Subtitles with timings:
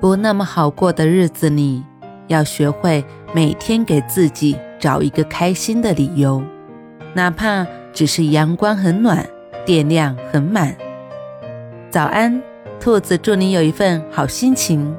[0.00, 1.82] 不那么好过的日子里，
[2.26, 6.42] 要学会每天给自己找一个开心的理由，
[7.14, 9.26] 哪怕只是阳光很暖。
[9.64, 10.76] 电量很满。
[11.90, 12.40] 早安，
[12.78, 14.96] 兔子，祝你有一份好心情。